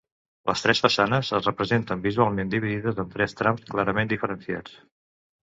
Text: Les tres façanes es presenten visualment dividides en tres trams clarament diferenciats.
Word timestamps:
Les 0.51 0.61
tres 0.67 0.79
façanes 0.85 1.29
es 1.39 1.49
presenten 1.59 2.01
visualment 2.07 2.49
dividides 2.55 3.03
en 3.05 3.13
tres 3.17 3.37
trams 3.43 3.69
clarament 3.75 4.13
diferenciats. 4.17 4.77